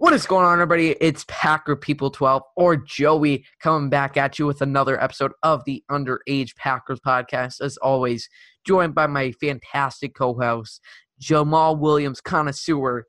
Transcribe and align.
What 0.00 0.12
is 0.12 0.26
going 0.26 0.46
on, 0.46 0.52
everybody? 0.52 0.90
It's 1.00 1.24
Packer 1.26 1.74
People 1.74 2.10
12 2.10 2.42
or 2.56 2.76
Joey 2.76 3.44
coming 3.58 3.90
back 3.90 4.16
at 4.16 4.38
you 4.38 4.46
with 4.46 4.62
another 4.62 5.02
episode 5.02 5.32
of 5.42 5.64
the 5.64 5.82
Underage 5.90 6.54
Packers 6.54 7.00
podcast. 7.00 7.60
As 7.60 7.76
always, 7.78 8.28
joined 8.64 8.94
by 8.94 9.08
my 9.08 9.32
fantastic 9.32 10.14
co 10.14 10.34
host, 10.34 10.80
Jamaal 11.20 11.80
Williams, 11.80 12.20
connoisseur, 12.20 13.06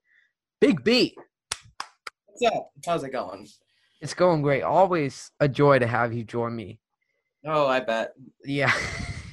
Big 0.60 0.83
B. 0.83 1.15
What's 2.25 2.55
up? 2.55 2.71
How's 2.84 3.04
it 3.04 3.12
going? 3.12 3.48
It's 4.02 4.16
going 4.16 4.42
great. 4.42 4.64
Always 4.64 5.30
a 5.40 5.48
joy 5.48 5.78
to 5.78 5.86
have 5.86 6.12
you 6.12 6.24
join 6.24 6.56
me. 6.56 6.80
Oh, 7.46 7.68
I 7.68 7.82
bet. 7.82 8.14
Yeah. 8.44 8.74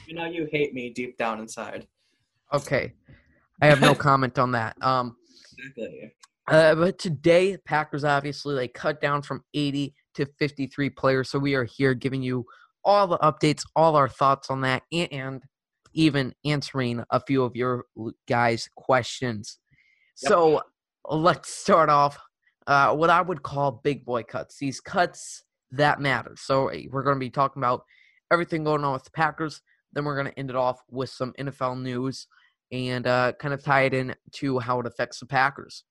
You 0.07 0.15
know 0.15 0.27
you 0.27 0.47
hate 0.53 0.75
me 0.75 0.91
deep 0.91 1.17
down 1.17 1.41
inside. 1.41 1.87
okay. 2.53 2.93
I 3.63 3.67
have 3.67 3.81
no 3.81 3.95
comment 3.95 4.39
on 4.39 4.53
that. 4.53 4.77
Um, 4.83 5.17
Exactly. 5.59 6.13
Uh, 6.49 6.75
but 6.75 6.99
today, 6.99 7.57
Packers 7.57 8.05
obviously 8.05 8.55
they 8.55 8.69
cut 8.69 9.01
down 9.01 9.23
from 9.23 9.43
80 9.55 9.95
to 10.15 10.27
53 10.39 10.91
players. 10.91 11.29
So 11.29 11.39
we 11.39 11.55
are 11.55 11.65
here 11.65 11.95
giving 11.95 12.23
you 12.23 12.45
all 12.85 13.07
the 13.07 13.19
updates, 13.19 13.65
all 13.75 13.97
our 13.97 14.09
thoughts 14.09 14.49
on 14.49 14.61
that, 14.61 14.83
and, 14.93 15.43
even 15.97 16.33
answering 16.45 17.03
a 17.11 17.19
few 17.19 17.43
of 17.43 17.57
your 17.57 17.87
guys' 18.29 18.69
questions. 18.77 19.59
Yep. 20.23 20.29
So 20.29 20.63
let's 21.09 21.49
start 21.49 21.89
off 21.89 22.19
uh, 22.67 22.95
what 22.95 23.11
I 23.11 23.23
would 23.23 23.43
call 23.43 23.81
big 23.83 24.05
boy 24.05 24.23
cuts. 24.23 24.59
These 24.59 24.81
cuts 24.81 25.43
that 25.73 26.01
matter. 26.01 26.35
So 26.37 26.71
we're 26.91 27.03
going 27.03 27.17
to 27.17 27.21
be 27.21 27.31
talking 27.31 27.61
about 27.61 27.83
everything 28.31 28.63
going 28.63 28.85
on 28.85 28.93
with 28.93 29.05
the 29.05 29.11
Packers. 29.11 29.63
Then 29.93 30.05
we're 30.05 30.21
going 30.21 30.31
to 30.31 30.39
end 30.39 30.51
it 30.51 30.57
off 30.57 30.83
with 30.91 31.09
some 31.11 31.33
NFL 31.39 31.81
news 31.81 32.27
and 32.71 33.07
uh, 33.07 33.33
kind 33.41 33.55
of 33.55 33.65
tie 33.65 33.83
it 33.83 33.95
in 33.95 34.15
to 34.33 34.59
how 34.59 34.81
it 34.81 34.87
affects 34.87 35.21
the 35.21 35.27
Packers. 35.27 35.85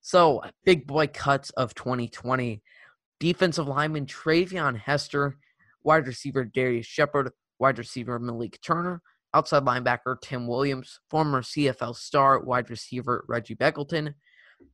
So, 0.00 0.42
big 0.64 0.86
boy 0.86 1.08
cuts 1.08 1.50
of 1.50 1.74
2020. 1.74 2.62
Defensive 3.18 3.68
lineman 3.68 4.06
Treyvon 4.06 4.78
Hester, 4.78 5.36
wide 5.82 6.06
receiver 6.06 6.44
Darrius 6.44 6.86
Shepherd, 6.86 7.30
wide 7.58 7.78
receiver 7.78 8.18
Malik 8.18 8.58
Turner, 8.62 9.02
outside 9.34 9.64
linebacker 9.64 10.16
Tim 10.22 10.46
Williams, 10.46 11.00
former 11.10 11.42
CFL 11.42 11.94
star 11.94 12.40
wide 12.40 12.70
receiver 12.70 13.24
Reggie 13.28 13.56
Begelton, 13.56 14.14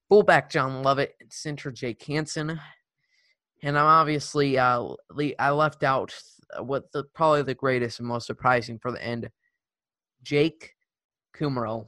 fullback 0.09 0.49
John 0.49 0.83
Lovett, 0.83 1.15
and 1.21 1.33
center 1.33 1.73
Jake 1.73 2.03
Hanson. 2.05 2.61
And 3.63 3.77
I'm 3.77 3.87
obviously 3.87 4.59
uh, 4.59 4.87
I 5.39 5.51
left 5.51 5.83
out 5.83 6.15
what 6.61 6.93
the 6.93 7.03
probably 7.15 7.43
the 7.43 7.55
greatest 7.55 7.99
and 7.99 8.09
most 8.09 8.27
surprising 8.27 8.79
for 8.79 8.93
the 8.93 9.03
end, 9.03 9.29
Jake 10.23 10.75
Kumerow 11.37 11.87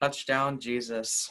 Touchdown, 0.00 0.58
Jesus. 0.58 1.30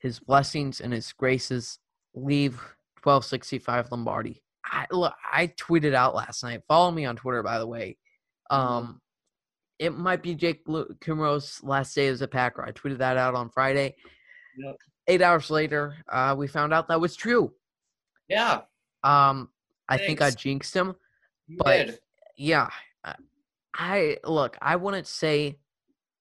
His 0.00 0.18
blessings 0.18 0.80
and 0.80 0.92
his 0.92 1.12
graces 1.12 1.78
leave 2.14 2.54
1265 3.02 3.90
Lombardi. 3.92 4.42
I 4.64 4.86
look, 4.90 5.14
I 5.32 5.48
tweeted 5.48 5.94
out 5.94 6.14
last 6.14 6.42
night. 6.42 6.62
Follow 6.68 6.90
me 6.90 7.04
on 7.04 7.16
Twitter, 7.16 7.42
by 7.42 7.58
the 7.58 7.66
way. 7.66 7.96
Um, 8.50 9.00
it 9.78 9.90
might 9.96 10.22
be 10.22 10.34
Jake 10.34 10.64
Kumerow's 10.66 11.60
last 11.62 11.94
day 11.94 12.08
as 12.08 12.20
a 12.22 12.28
Packer. 12.28 12.62
I 12.64 12.72
tweeted 12.72 12.98
that 12.98 13.16
out 13.16 13.34
on 13.34 13.48
Friday. 13.50 13.96
Yep. 14.58 14.76
Eight 15.06 15.22
hours 15.22 15.50
later, 15.50 15.96
uh, 16.08 16.34
we 16.36 16.46
found 16.46 16.72
out 16.74 16.88
that 16.88 17.00
was 17.00 17.16
true. 17.16 17.52
Yeah, 18.28 18.62
Um, 19.02 19.50
I 19.88 19.96
think 19.98 20.20
I 20.22 20.30
jinxed 20.30 20.74
him. 20.74 20.94
you 21.46 21.56
But- 21.58 21.86
did. 21.86 22.00
Yeah, 22.36 22.68
I 23.74 24.18
look. 24.24 24.56
I 24.62 24.76
wouldn't 24.76 25.06
say 25.06 25.58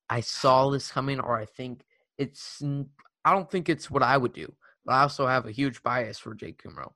I 0.10 0.22
saw 0.22 0.70
this 0.70 0.92
coming, 0.92 1.20
or 1.20 1.38
I 1.38 1.46
think 1.46 1.86
it's. 2.18 2.62
I 3.30 3.34
don't 3.34 3.50
think 3.50 3.70
it's 3.70 3.92
what 3.92 4.02
I 4.02 4.18
would 4.18 4.34
do, 4.34 4.52
but 4.86 4.94
I 4.94 5.02
also 5.02 5.28
have 5.28 5.46
a 5.46 5.52
huge 5.52 5.84
bias 5.84 6.18
for 6.18 6.34
Jake 6.34 6.64
Kumerow. 6.64 6.92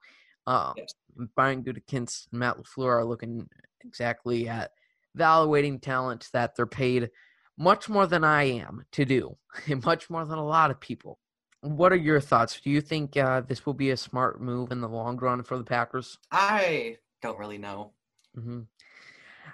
Um, 0.48 0.74
Yes. 0.78 0.94
Brian 1.36 1.64
Gutekunst 1.64 2.28
and 2.32 2.40
Matt 2.40 2.58
LaFleur 2.58 2.88
are 2.90 3.06
looking 3.06 3.48
exactly 3.86 4.50
at 4.50 4.72
evaluating 5.14 5.80
talent 5.80 6.28
that 6.34 6.56
they're 6.56 6.66
paid 6.66 7.12
much 7.56 7.88
more 7.88 8.08
than 8.08 8.24
I 8.24 8.44
am 8.46 8.84
to 8.94 9.06
do, 9.06 9.38
and 9.70 9.86
much 9.86 10.10
more 10.10 10.26
than 10.26 10.40
a 10.40 10.46
lot 10.46 10.72
of 10.72 10.80
people. 10.80 11.20
What 11.62 11.94
are 11.94 11.98
your 11.98 12.20
thoughts? 12.20 12.60
Do 12.60 12.72
you 12.72 12.82
think 12.82 13.16
uh, 13.16 13.42
this 13.42 13.64
will 13.66 13.76
be 13.76 13.92
a 13.92 13.98
smart 13.98 14.42
move 14.42 14.72
in 14.72 14.82
the 14.82 14.90
long 14.90 15.18
run 15.18 15.44
for 15.44 15.58
the 15.58 15.64
Packers? 15.64 16.18
I 16.32 16.98
don't 17.22 17.38
really 17.38 17.60
know. 17.60 17.92
hmm 18.34 18.62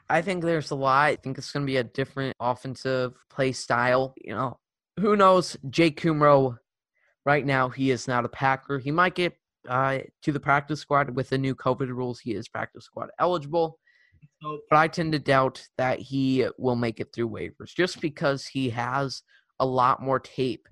I 0.09 0.22
think 0.22 0.44
there's 0.44 0.72
a 0.72 0.75
lot. 0.75 1.06
I 1.06 1.16
think 1.18 1.38
it's 1.38 1.51
going 1.51 1.66
to 1.66 1.72
be 1.72 1.78
a 1.78 1.84
different 1.84 2.35
offensive 2.39 3.13
play 3.29 3.51
style. 3.51 4.13
You 4.23 4.34
know, 4.34 4.59
who 5.00 5.16
knows? 5.16 5.57
Jake 5.69 6.00
Kumerow, 6.01 6.57
right 7.29 7.45
now, 7.45 7.69
he 7.69 7.91
is 7.91 8.07
not 8.07 8.25
a 8.25 8.29
Packer. 8.29 8.79
He 8.79 8.90
might 8.90 9.13
get 9.13 9.34
uh, 9.67 10.00
to 10.23 10.31
the 10.31 10.40
practice 10.40 10.79
squad 10.79 11.16
with 11.16 11.29
the 11.29 11.38
new 11.38 11.53
COVID 11.53 11.90
rules. 11.90 12.19
He 12.19 12.34
is 12.34 12.47
practice 12.47 12.85
squad 12.85 13.09
eligible, 13.19 13.78
but 14.41 14.78
I 14.78 14.88
tend 14.88 15.12
to 15.12 15.19
doubt 15.19 15.63
that 15.78 16.00
he 16.00 16.47
will 16.57 16.75
make 16.75 17.00
it 17.00 17.13
through 17.13 17.29
waivers 17.29 17.75
just 17.75 18.01
because 18.01 18.47
he 18.47 18.72
has 18.72 19.22
a 19.59 19.66
lot 19.66 20.01
more 20.01 20.19
tape 20.19 20.68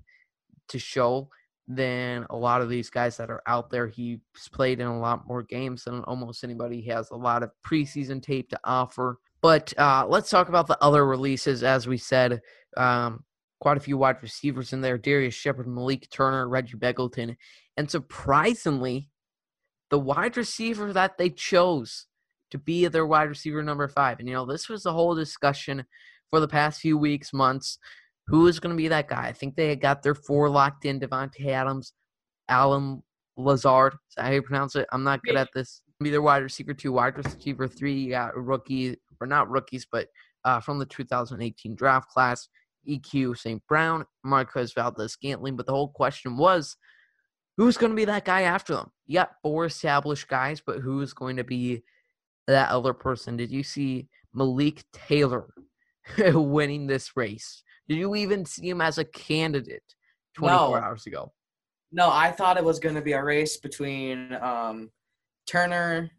to 0.70 0.80
show 0.80 1.30
than 1.68 2.26
a 2.30 2.36
lot 2.36 2.60
of 2.60 2.68
these 2.68 2.90
guys 2.90 3.16
that 3.18 3.30
are 3.30 3.42
out 3.46 3.70
there. 3.70 3.86
He's 3.86 4.18
played 4.52 4.80
in 4.80 4.88
a 4.88 4.98
lot 4.98 5.28
more 5.28 5.44
games 5.44 5.84
than 5.84 6.02
almost 6.04 6.42
anybody. 6.42 6.80
He 6.80 6.90
has 6.90 7.10
a 7.10 7.16
lot 7.16 7.44
of 7.44 7.52
preseason 7.64 8.20
tape 8.20 8.50
to 8.50 8.58
offer. 8.64 9.20
But 9.42 9.72
uh, 9.78 10.06
let's 10.08 10.28
talk 10.28 10.48
about 10.48 10.66
the 10.66 10.82
other 10.82 11.06
releases. 11.06 11.62
As 11.62 11.86
we 11.86 11.98
said, 11.98 12.40
um, 12.76 13.22
quite 13.60 13.76
a 13.76 13.80
few 13.80 13.96
wide 13.96 14.22
receivers 14.22 14.72
in 14.72 14.80
there 14.80 14.98
Darrius 14.98 15.34
Shepherd, 15.34 15.66
Malik 15.66 16.08
Turner, 16.10 16.48
Reggie 16.48 16.76
Begelton. 16.76 17.36
And 17.76 17.90
surprisingly, 17.90 19.10
the 19.90 19.98
wide 19.98 20.36
receiver 20.36 20.92
that 20.92 21.18
they 21.18 21.30
chose 21.30 22.06
to 22.50 22.58
be 22.58 22.86
their 22.86 23.06
wide 23.06 23.28
receiver 23.28 23.62
number 23.62 23.88
five. 23.88 24.18
And, 24.18 24.28
you 24.28 24.34
know, 24.34 24.46
this 24.46 24.68
was 24.68 24.82
the 24.82 24.92
whole 24.92 25.14
discussion 25.14 25.84
for 26.30 26.40
the 26.40 26.48
past 26.48 26.80
few 26.80 26.96
weeks, 26.96 27.32
months. 27.32 27.78
Who 28.26 28.46
is 28.46 28.60
going 28.60 28.74
to 28.74 28.76
be 28.76 28.88
that 28.88 29.08
guy? 29.08 29.26
I 29.26 29.32
think 29.32 29.56
they 29.56 29.68
had 29.68 29.80
got 29.80 30.02
their 30.02 30.14
four 30.14 30.50
locked 30.50 30.84
in 30.84 31.00
Davante 31.00 31.46
Adams, 31.46 31.92
Allen 32.48 33.02
Lazard. 33.36 33.94
Is 33.94 34.14
that 34.16 34.26
how 34.26 34.32
you 34.32 34.42
pronounce 34.42 34.76
it? 34.76 34.86
I'm 34.92 35.04
not 35.04 35.22
good 35.22 35.36
at 35.36 35.48
this. 35.54 35.80
Be 36.00 36.10
their 36.10 36.22
wide 36.22 36.42
receiver 36.42 36.74
two, 36.74 36.92
wide 36.92 37.16
receiver 37.16 37.66
three. 37.66 37.94
You 37.94 38.10
got 38.10 38.36
rookie, 38.36 38.96
or 39.20 39.26
not 39.26 39.50
rookies, 39.50 39.86
but 39.90 40.08
uh, 40.44 40.60
from 40.60 40.78
the 40.78 40.86
2018 40.86 41.74
draft 41.74 42.08
class, 42.10 42.48
EQ 42.88 43.36
St. 43.38 43.62
Brown, 43.68 44.04
Marquez 44.24 44.72
Valdes-Scantling. 44.72 45.56
But 45.56 45.66
the 45.66 45.72
whole 45.72 45.88
question 45.88 46.36
was, 46.36 46.76
who's 47.56 47.76
going 47.76 47.90
to 47.90 47.96
be 47.96 48.04
that 48.06 48.24
guy 48.24 48.42
after 48.42 48.74
them? 48.74 48.90
You 49.06 49.14
got 49.20 49.32
four 49.42 49.66
established 49.66 50.28
guys, 50.28 50.60
but 50.64 50.78
who's 50.78 51.12
going 51.12 51.36
to 51.36 51.44
be 51.44 51.82
that 52.46 52.70
other 52.70 52.94
person? 52.94 53.36
Did 53.36 53.50
you 53.50 53.62
see 53.62 54.08
Malik 54.34 54.84
Taylor 54.92 55.52
winning 56.18 56.86
this 56.86 57.16
race? 57.16 57.62
Did 57.88 57.98
you 57.98 58.14
even 58.16 58.44
see 58.44 58.68
him 58.68 58.80
as 58.80 58.98
a 58.98 59.04
candidate 59.04 59.82
24 60.36 60.58
No. 60.58 60.74
hours 60.74 61.06
ago? 61.06 61.32
No, 61.90 62.10
I 62.10 62.30
thought 62.30 62.58
it 62.58 62.64
was 62.64 62.78
going 62.78 62.94
to 62.94 63.00
be 63.00 63.12
a 63.12 63.22
race 63.22 63.56
between 63.56 64.34
um, 64.34 64.90
Turner, 65.46 66.10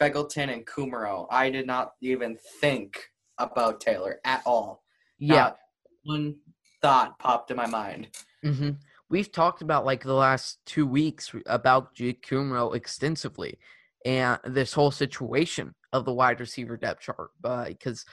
Begelton, 0.00 0.52
and 0.52 0.64
Kumerow. 0.64 1.26
I 1.30 1.50
did 1.50 1.66
not 1.66 1.92
even 2.00 2.38
think 2.60 2.96
about 3.38 3.80
Taylor 3.80 4.20
at 4.24 4.42
all. 4.46 4.84
Yeah. 5.18 5.34
Not 5.34 5.56
one 6.04 6.36
thought 6.82 7.18
popped 7.18 7.50
in 7.50 7.56
my 7.56 7.66
mind. 7.66 8.08
hmm 8.42 8.70
We've 9.08 9.32
talked 9.32 9.60
about 9.60 9.84
like 9.84 10.04
the 10.04 10.14
last 10.14 10.60
two 10.66 10.86
weeks 10.86 11.34
about 11.46 11.94
Jake 11.94 12.24
Kumerow 12.24 12.76
extensively, 12.76 13.58
and 14.04 14.38
this 14.44 14.72
whole 14.72 14.92
situation 14.92 15.74
of 15.92 16.04
the 16.04 16.12
wide 16.12 16.38
receiver 16.38 16.76
depth 16.76 17.02
chart, 17.02 17.30
because 17.66 18.04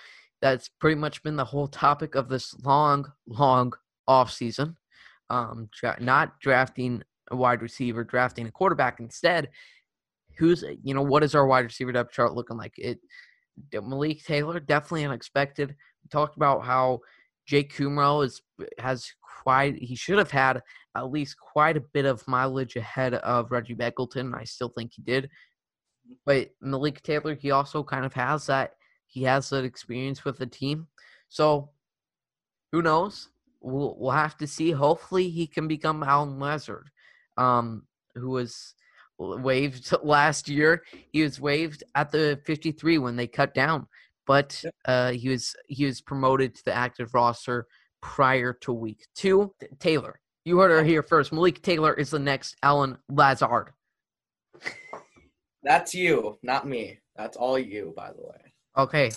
that's 0.42 0.70
pretty 0.70 0.96
much 0.96 1.22
been 1.22 1.36
the 1.36 1.46
whole 1.46 1.68
topic 1.68 2.16
of 2.16 2.30
this 2.30 2.56
long, 2.64 3.06
long 3.28 3.74
off 4.08 4.32
season. 4.32 4.76
Um, 5.30 5.70
dra- 5.72 5.98
not 6.00 6.40
drafting 6.40 7.04
a 7.30 7.36
wide 7.36 7.62
receiver, 7.62 8.04
drafting 8.04 8.48
a 8.48 8.52
quarterback 8.52 9.00
instead. 9.00 9.50
Who's 10.38 10.64
you 10.84 10.96
know 10.96 11.04
what 11.04 11.24
is 11.24 11.36
our 11.36 11.46
wide 11.46 11.66
receiver 11.66 11.92
depth 11.92 12.12
chart 12.12 12.34
looking 12.34 12.58
like? 12.58 12.74
It 12.78 13.00
Malik 13.72 14.24
Taylor 14.24 14.60
definitely 14.60 15.06
unexpected. 15.06 15.70
We 15.70 16.10
talked 16.10 16.38
about 16.38 16.66
how 16.66 17.02
Jake 17.48 17.74
Kumerow 17.74 18.26
is 18.26 18.42
has 18.78 19.12
quite 19.44 19.76
he 19.76 19.96
should 19.96 20.18
have 20.18 20.32
had 20.32 20.62
at 20.96 21.12
least 21.12 21.38
quite 21.40 21.78
a 21.78 21.84
bit 21.94 22.06
of 22.06 22.28
mileage 22.28 22.76
ahead 22.76 23.14
of 23.16 23.52
Reggie 23.52 23.76
Begelton. 23.76 24.36
I 24.36 24.44
still 24.44 24.70
think 24.70 24.92
he 24.94 25.02
did. 25.02 25.30
But 26.26 26.52
Malik 26.62 27.02
Taylor, 27.02 27.36
he 27.36 27.52
also 27.52 27.84
kind 27.84 28.06
of 28.06 28.14
has 28.14 28.48
that 28.48 28.74
he 29.08 29.24
has 29.24 29.50
that 29.50 29.64
experience 29.64 30.26
with 30.26 30.38
the 30.38 30.46
team. 30.46 30.88
So 31.30 31.70
who 32.72 32.82
knows? 32.82 33.30
We'll 33.62 33.96
we'll 33.98 34.12
have 34.12 34.38
to 34.38 34.48
see. 34.48 34.72
Hopefully 34.72 35.30
he 35.30 35.48
can 35.48 35.68
become 35.68 36.04
Allen 36.04 36.40
Lazard, 36.40 36.90
um, 37.38 37.84
who 38.16 38.30
was 38.30 38.76
waived 39.18 39.94
last 40.04 40.50
year. 40.50 40.84
He 41.12 41.24
was 41.24 41.40
waived 41.40 41.84
at 41.96 42.12
the 42.12 42.40
53 42.46 42.98
when 42.98 43.16
they 43.16 43.28
cut 43.28 43.54
down, 43.54 43.88
but 44.28 44.64
uh, 44.86 45.12
he 45.12 45.30
was 45.30 45.56
he 45.68 45.86
was 45.86 46.02
promoted 46.02 46.54
to 46.54 46.66
the 46.66 46.74
active 46.74 47.14
roster 47.16 47.66
prior 48.02 48.54
to 48.62 48.72
week 48.74 49.08
two. 49.16 49.54
Taylor, 49.80 50.20
You 50.46 50.60
heard 50.60 50.72
her 50.72 50.84
here 50.84 51.02
first. 51.02 51.34
Malik 51.34 51.64
Taylor 51.64 51.94
is 51.94 52.12
the 52.12 52.20
next 52.20 52.56
Allen 52.62 52.98
Lazard. 53.10 53.72
That's 55.64 55.96
you, 55.96 56.38
not 56.44 56.68
me. 56.68 57.00
That's 57.16 57.38
all 57.38 57.58
you, 57.58 57.94
by 57.96 58.12
the 58.12 58.22
way. 58.22 58.54
Okay, 58.78 59.12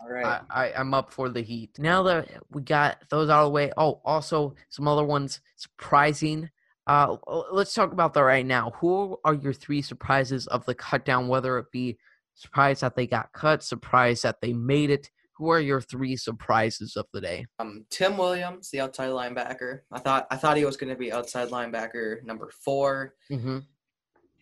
All 0.00 0.08
right. 0.08 0.40
I, 0.50 0.66
I, 0.66 0.72
I'm 0.74 0.94
up 0.94 1.12
for 1.12 1.28
the 1.28 1.42
heat. 1.42 1.78
Now 1.78 2.02
that 2.04 2.28
we 2.50 2.62
got 2.62 2.98
those 3.10 3.28
out 3.28 3.40
of 3.40 3.46
the 3.46 3.50
way, 3.50 3.72
oh, 3.76 4.00
also 4.04 4.54
some 4.68 4.86
other 4.86 5.04
ones 5.04 5.40
surprising. 5.56 6.48
Uh, 6.86 7.16
let's 7.50 7.74
talk 7.74 7.92
about 7.92 8.14
that 8.14 8.22
right 8.22 8.46
now. 8.46 8.72
Who 8.76 9.18
are 9.24 9.34
your 9.34 9.52
three 9.52 9.82
surprises 9.82 10.46
of 10.46 10.64
the 10.64 10.74
cut 10.74 11.04
down? 11.04 11.28
Whether 11.28 11.58
it 11.58 11.72
be 11.72 11.98
surprised 12.34 12.82
that 12.82 12.96
they 12.96 13.06
got 13.06 13.32
cut, 13.32 13.62
surprised 13.62 14.22
that 14.24 14.36
they 14.40 14.52
made 14.52 14.90
it. 14.90 15.10
Who 15.36 15.48
are 15.50 15.60
your 15.60 15.80
three 15.80 16.16
surprises 16.16 16.94
of 16.96 17.06
the 17.12 17.20
day? 17.20 17.46
um, 17.58 17.84
Tim 17.90 18.16
Williams, 18.16 18.70
the 18.70 18.80
outside 18.80 19.10
linebacker. 19.10 19.80
I 19.90 19.98
thought 19.98 20.26
I 20.30 20.36
thought 20.36 20.56
he 20.56 20.64
was 20.64 20.76
going 20.76 20.90
to 20.90 20.98
be 20.98 21.12
outside 21.12 21.48
linebacker 21.48 22.22
number 22.24 22.50
four. 22.64 23.14
Mm-hmm. 23.30 23.58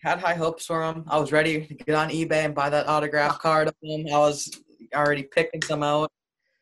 Had 0.02 0.18
high 0.18 0.34
hopes 0.34 0.66
for 0.66 0.82
him. 0.82 1.04
I 1.08 1.18
was 1.18 1.32
ready 1.32 1.66
to 1.66 1.74
get 1.74 1.94
on 1.94 2.10
eBay 2.10 2.44
and 2.44 2.54
buy 2.54 2.68
that 2.68 2.88
autograph 2.88 3.38
card 3.40 3.68
of 3.68 3.74
him. 3.82 4.06
I 4.12 4.18
was 4.18 4.50
already 4.94 5.22
picking 5.22 5.62
some 5.62 5.82
out. 5.82 6.10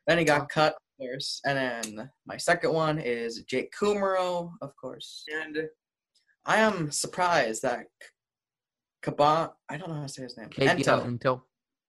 Then 0.06 0.18
he 0.18 0.24
got 0.24 0.48
cut, 0.48 0.74
of 0.74 0.98
course. 0.98 1.40
And 1.44 1.58
then 1.58 2.10
my 2.26 2.36
second 2.36 2.72
one 2.72 2.98
is 2.98 3.42
Jake 3.48 3.72
Kumerow, 3.72 4.52
of 4.62 4.76
course. 4.76 5.24
And 5.42 5.68
I 6.46 6.58
am 6.58 6.90
surprised 6.90 7.62
that 7.62 7.86
Kaban, 9.02 9.52
I 9.68 9.76
don't 9.76 9.88
know 9.88 9.94
how 9.96 10.02
to 10.02 10.08
say 10.08 10.22
his 10.22 10.36
name. 10.36 10.48
Ento. 10.50 11.42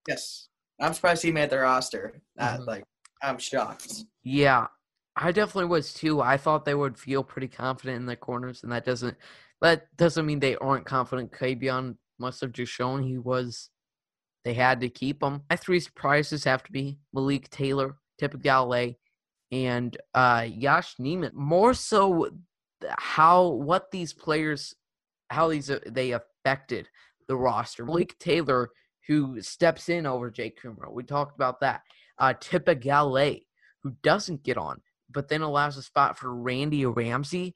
Yes. 0.07 0.47
I'm 0.79 0.93
surprised 0.93 1.23
he 1.23 1.31
made 1.31 1.49
the 1.49 1.59
roster. 1.59 2.21
That, 2.35 2.61
Mhm. 2.61 2.67
Like, 2.67 2.83
I'm 3.21 3.37
shocked. 3.37 4.05
Yeah, 4.23 4.67
I 5.15 5.31
definitely 5.31 5.65
was 5.69 5.93
too. 5.93 6.21
I 6.21 6.37
thought 6.37 6.65
they 6.65 6.73
would 6.73 6.97
feel 6.97 7.23
pretty 7.23 7.47
confident 7.47 7.97
in 7.97 8.05
their 8.05 8.15
corners, 8.15 8.63
and 8.63 8.71
that 8.71 8.85
doesn't 8.85 9.17
that 9.61 9.95
doesn't 9.95 10.25
mean 10.25 10.39
they 10.39 10.55
aren't 10.55 10.85
confident. 10.87 11.31
Kabion 11.31 11.95
must 12.17 12.41
have 12.41 12.51
just 12.51 12.71
shown 12.71 13.03
he 13.03 13.19
was. 13.19 13.69
They 14.43 14.55
had 14.55 14.81
to 14.81 14.89
keep 14.89 15.21
him. 15.21 15.43
My 15.51 15.55
three 15.55 15.79
surprises 15.79 16.43
have 16.45 16.63
to 16.63 16.71
be 16.71 16.97
Malik 17.13 17.47
Taylor, 17.51 17.97
Tipa 18.19 18.41
Galeai, 18.41 18.95
and 19.51 19.95
uh, 20.15 20.47
Yosh 20.49 20.95
Nijman. 20.95 21.33
More 21.33 21.75
so, 21.75 22.31
how 22.97 23.49
what 23.49 23.91
these 23.91 24.13
players, 24.13 24.73
how 25.31 25.47
these 25.47 25.69
uh, 25.69 25.79
they 25.85 26.11
affected 26.11 26.89
the 27.27 27.35
roster. 27.35 27.85
Malik 27.85 28.17
Taylor, 28.19 28.69
who 29.07 29.41
steps 29.41 29.89
in 29.89 30.05
over 30.05 30.29
Jake 30.29 30.61
Kumerow. 30.61 30.91
We 30.91 31.03
talked 31.03 31.35
about 31.35 31.59
that. 31.61 31.81
Uh, 32.17 32.33
Tipa 32.33 32.75
Galeai, 32.75 33.45
who 33.81 33.95
doesn't 34.03 34.43
get 34.43 34.57
on, 34.57 34.81
but 35.09 35.27
then 35.29 35.41
allows 35.41 35.77
a 35.77 35.81
spot 35.81 36.17
for 36.17 36.35
Randy 36.35 36.85
Ramsey 36.85 37.55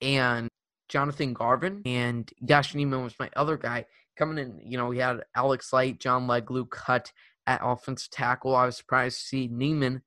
and 0.00 0.48
Jonathan 0.88 1.34
Garvin. 1.34 1.82
And 1.84 2.30
Yosh 2.40 2.74
Nijman 2.74 3.04
was 3.04 3.18
my 3.18 3.30
other 3.36 3.56
guy 3.56 3.86
coming 4.16 4.38
in. 4.38 4.60
You 4.64 4.78
know, 4.78 4.86
we 4.86 4.98
had 4.98 5.22
Alex 5.36 5.72
Light, 5.72 6.00
John 6.00 6.26
Leglue 6.26 6.68
cut 6.68 7.12
at 7.46 7.60
offensive 7.62 8.10
tackle. 8.10 8.56
I 8.56 8.66
was 8.66 8.76
surprised 8.76 9.18
to 9.20 9.24
see 9.26 9.48
Nijman 9.48 10.02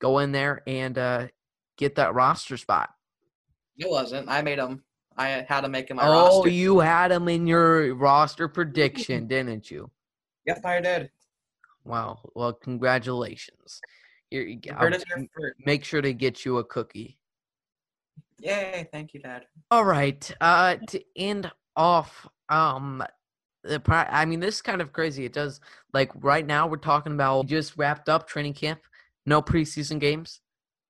go 0.00 0.18
in 0.18 0.32
there 0.32 0.62
and 0.66 0.96
uh, 0.98 1.28
get 1.76 1.96
that 1.96 2.14
roster 2.14 2.56
spot. 2.56 2.90
It 3.78 3.88
wasn't. 3.88 4.28
I 4.28 4.42
made 4.42 4.58
him. 4.58 4.82
I 5.20 5.44
had 5.46 5.60
to 5.60 5.68
make 5.68 5.90
him 5.90 5.98
my 5.98 6.08
oh, 6.08 6.12
roster. 6.12 6.40
Oh, 6.44 6.46
you 6.46 6.78
had 6.78 7.12
him 7.12 7.28
in 7.28 7.46
your 7.46 7.94
roster 7.94 8.48
prediction, 8.48 9.26
didn't 9.26 9.70
you? 9.70 9.90
Yep, 10.46 10.64
I 10.64 10.80
did. 10.80 11.10
Wow. 11.84 12.20
Well, 12.34 12.54
congratulations. 12.54 13.82
Here, 14.30 14.42
you 14.42 14.56
go. 14.56 14.72
Heard 14.74 14.94
it 14.94 15.04
here 15.06 15.26
first. 15.36 15.56
make 15.66 15.84
sure 15.84 16.00
to 16.00 16.14
get 16.14 16.46
you 16.46 16.56
a 16.56 16.64
cookie. 16.64 17.18
Yay! 18.38 18.88
Thank 18.90 19.12
you, 19.12 19.20
Dad. 19.20 19.44
All 19.70 19.84
right. 19.84 20.30
Uh, 20.40 20.76
to 20.88 21.02
end 21.16 21.50
off, 21.76 22.26
um, 22.48 23.04
the 23.62 23.78
pri- 23.78 24.08
I 24.10 24.24
mean, 24.24 24.40
this 24.40 24.54
is 24.54 24.62
kind 24.62 24.80
of 24.80 24.94
crazy. 24.94 25.26
It 25.26 25.34
does 25.34 25.60
like 25.92 26.10
right 26.14 26.46
now 26.46 26.66
we're 26.66 26.78
talking 26.78 27.12
about 27.12 27.46
just 27.46 27.76
wrapped 27.76 28.08
up 28.08 28.26
training 28.26 28.54
camp, 28.54 28.80
no 29.26 29.42
preseason 29.42 30.00
games. 30.00 30.40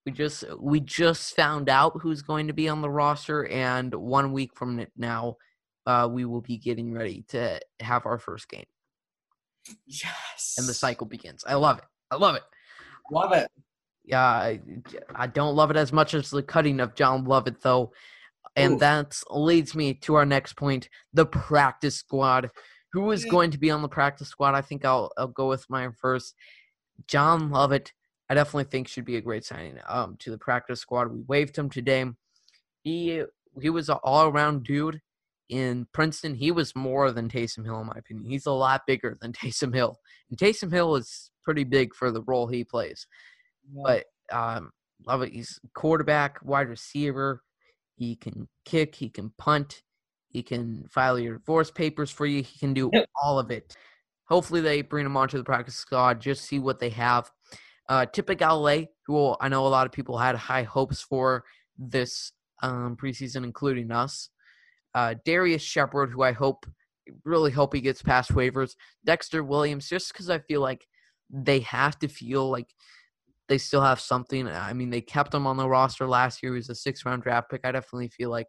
We 0.07 0.13
just 0.13 0.45
we 0.59 0.81
just 0.81 1.37
found 1.37 1.69
out 1.69 2.01
who's 2.01 2.23
going 2.23 2.47
to 2.47 2.55
be 2.55 2.69
on 2.69 2.81
the 2.81 2.91
roster, 2.91 3.47
and 3.47 3.95
one 3.95 4.33
week 4.33 4.53
from 4.55 4.87
now, 4.97 5.37
uh, 5.87 6.09
we 6.11 6.25
will 6.25 6.41
be 6.41 6.57
getting 6.57 6.93
ready 6.93 7.25
to 7.29 7.61
have 7.81 8.07
our 8.07 8.19
first 8.19 8.49
game, 8.49 8.65
Yes. 9.87 10.57
and 10.59 10.67
the 10.67 10.73
cycle 10.75 11.07
begins. 11.07 11.45
I 11.47 11.55
love 11.55 11.79
it. 11.79 11.85
I 12.11 12.17
love 12.17 12.35
it. 12.37 12.43
Love 13.13 13.33
it. 13.33 13.49
Yeah, 14.05 14.23
I, 14.25 14.61
I 15.15 15.27
don't 15.27 15.55
love 15.55 15.71
it 15.71 15.77
as 15.77 15.93
much 15.93 16.15
as 16.15 16.31
the 16.31 16.43
cutting 16.43 16.81
of 16.81 16.95
John 16.95 17.25
Lovett, 17.25 17.61
though. 17.61 17.93
And 18.57 18.81
that 18.81 19.21
leads 19.31 19.75
me 19.77 19.95
to 19.95 20.15
our 20.17 20.27
next 20.27 20.55
point 20.55 20.89
the 21.13 21.27
practice 21.27 21.97
squad. 21.97 22.51
Who 22.93 23.11
is 23.13 23.25
going 23.25 23.53
to 23.53 23.59
be 23.59 23.71
on 23.71 23.83
the 23.83 23.89
practice 23.89 24.29
squad? 24.29 24.55
I 24.55 24.63
think 24.63 24.85
I'll, 24.85 25.13
I'll 25.17 25.29
go 25.29 25.49
with 25.49 25.69
my 25.71 25.89
first. 26.01 26.35
John 27.07 27.51
Lovett, 27.51 27.93
I 28.31 28.35
definitely 28.35 28.65
think 28.65 28.89
should 28.89 29.05
be 29.05 29.17
a 29.17 29.21
great 29.21 29.45
signing 29.45 29.79
um, 29.87 30.17
to 30.21 30.31
the 30.31 30.39
practice 30.39 30.81
squad. 30.81 31.13
We 31.13 31.21
waived 31.27 31.59
him 31.59 31.69
today. 31.69 32.07
He 32.83 33.23
he 33.61 33.69
was 33.69 33.91
an 33.91 33.99
all 34.03 34.29
around 34.29 34.65
dude 34.65 35.01
in 35.51 35.87
Princeton. 35.93 36.35
He 36.35 36.53
was 36.53 36.75
more 36.75 37.11
than 37.11 37.29
Taysom 37.29 37.65
Hill, 37.65 37.81
in 37.81 37.89
my 37.89 37.97
opinion. 37.99 38.31
He's 38.31 38.47
a 38.47 38.53
lot 38.53 38.87
bigger 38.87 39.19
than 39.21 39.33
Taysom 39.35 39.75
Hill. 39.75 39.99
And 40.31 40.39
Taysom 40.39 40.73
Hill 40.73 40.97
is 40.97 41.31
pretty 41.45 41.65
big 41.65 41.95
for 41.95 42.11
the 42.11 42.23
role 42.23 42.47
he 42.47 42.65
plays 42.65 43.07
but 43.75 44.05
um, 44.33 44.73
love 45.07 45.23
it. 45.23 45.33
He's 45.33 45.59
quarterback, 45.75 46.39
wide 46.43 46.69
receiver. 46.69 47.43
He 47.97 48.17
can 48.17 48.49
kick. 48.65 48.95
He 48.95 49.09
can 49.09 49.33
punt. 49.39 49.83
He 50.29 50.43
can 50.43 50.87
file 50.91 51.19
your 51.19 51.39
divorce 51.39 51.71
papers 51.71 52.11
for 52.11 52.27
you. 52.27 52.43
He 52.43 52.59
can 52.59 52.73
do 52.73 52.91
all 53.23 53.39
of 53.39 53.51
it. 53.51 53.77
Hopefully, 54.27 54.61
they 54.61 54.83
bring 54.83 55.07
him 55.07 55.17
onto 55.17 55.37
the 55.37 55.45
practice 55.45 55.75
squad. 55.75 56.21
Just 56.21 56.45
see 56.45 56.59
what 56.59 56.79
they 56.79 56.91
have. 56.91 57.31
Uh, 57.91 58.07
Tipa 58.07 58.37
Galeai, 58.37 58.87
who 59.07 59.37
I 59.41 59.49
know 59.49 59.67
a 59.67 59.69
lot 59.69 59.85
of 59.85 59.93
people 59.93 60.17
had 60.17 60.37
high 60.37 60.63
hopes 60.63 61.03
for 61.03 61.45
this 61.77 62.33
um, 62.63 62.97
preseason, 62.97 63.43
including 63.43 63.91
us. 63.91 64.31
Uh, 64.95 65.17
Darrius 65.25 65.63
Shepherd, 65.63 66.11
who 66.11 66.23
I 66.23 66.31
hope, 66.31 66.67
really 67.25 67.51
hope 67.51 67.75
he 67.75 67.81
gets 67.81 68.01
past 68.01 68.33
waivers. 68.33 68.77
Dexter 69.05 69.43
Williams, 69.43 69.89
just 69.89 70.13
because 70.13 70.31
I 70.31 70.39
feel 70.39 70.61
like 70.61 70.87
they 71.29 71.61
have 71.61 71.99
to 71.99 72.09
feel 72.09 72.49
like 72.49 72.69
they 73.49 73.59
still 73.59 73.83
have 73.83 73.99
something. 73.99 74.47
I 74.47 74.73
mean, 74.73 74.91
they 74.91 75.01
kept 75.01 75.35
him 75.35 75.47
on 75.47 75.57
the 75.57 75.69
roster 75.69 76.07
last 76.07 76.45
year. 76.45 76.53
He 76.53 76.59
was 76.59 76.71
a 76.71 76.77
six 76.77 77.05
round 77.05 77.25
draft 77.25 77.51
pick. 77.51 77.63
I 77.65 77.73
definitely 77.73 78.09
feel 78.09 78.31
like 78.31 78.47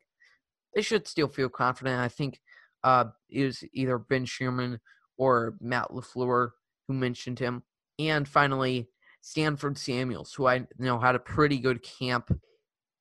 they 0.75 0.83
should 0.83 1.07
still 1.07 1.27
feel 1.27 1.49
confident. 1.49 1.99
I 1.99 2.09
think 2.09 2.39
uh, 2.83 3.05
it 3.27 3.45
was 3.45 3.63
either 3.73 3.97
Ben 3.97 4.25
Sirmans 4.25 4.77
or 5.17 5.55
Matt 5.59 5.89
LaFleur 5.89 6.51
who 6.87 6.93
mentioned 6.93 7.39
him. 7.39 7.63
And 7.97 8.27
finally, 8.27 8.89
Stanford 9.21 9.77
Samuels, 9.77 10.33
who 10.33 10.47
I 10.47 10.65
know 10.77 10.99
had 10.99 11.15
a 11.15 11.19
pretty 11.19 11.59
good 11.59 11.83
camp. 11.83 12.37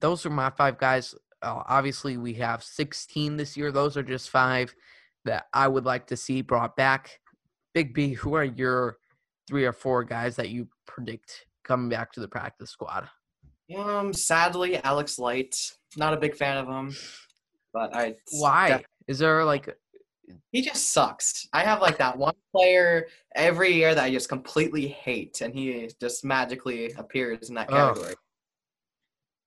Those 0.01 0.25
are 0.27 0.31
my 0.31 0.51
five 0.51 0.79
guys. 0.79 1.15
Uh, 1.43 1.63
obviously, 1.67 2.17
we 2.17 2.35
have 2.35 2.63
16 2.63 3.37
this 3.37 3.57
year. 3.57 3.73
Those 3.73 3.97
are 3.97 4.03
just 4.03 4.31
five 4.31 4.75
that 5.25 5.47
I 5.53 5.69
would 5.69 5.85
like 5.85 6.07
to 6.09 6.17
see 6.17 6.43
brought 6.43 6.77
back. 6.77 7.19
Big 7.75 7.95
B, 7.95 8.13
who 8.15 8.35
are 8.35 8.45
your 8.45 8.97
three 9.49 9.65
or 9.65 9.73
four 9.73 10.05
guys 10.05 10.37
that 10.37 10.51
you 10.51 10.69
predict 10.87 11.47
coming 11.65 11.89
back 11.89 12.13
to 12.13 12.21
the 12.21 12.29
practice 12.29 12.71
squad? 12.71 13.09
Um, 13.77 14.13
sadly, 14.13 14.77
Alex 14.83 15.19
Light. 15.19 15.55
Not 15.97 16.15
a 16.15 16.17
big 16.17 16.37
fan 16.37 16.57
of 16.57 16.67
him, 16.69 16.95
but 17.73 17.95
I. 17.95 18.17
Why? 18.33 18.69
def- 18.69 18.87
Is 19.09 19.19
there 19.19 19.45
like 19.45 19.75
he 20.53 20.63
just 20.63 20.93
sucks. 20.93 21.47
I 21.53 21.63
have 21.63 21.81
like 21.81 21.99
that 21.99 22.17
one 22.17 22.35
player 22.53 23.07
every 23.35 23.73
year 23.73 23.95
that 23.95 24.05
I 24.05 24.11
just 24.11 24.29
completely 24.29 24.89
hate, 24.89 25.41
and 25.41 25.55
he 25.55 25.91
just 26.01 26.25
magically 26.25 26.93
appears 26.93 27.49
in 27.49 27.55
that 27.57 27.71
Oh. 27.71 27.75
category. 27.75 28.15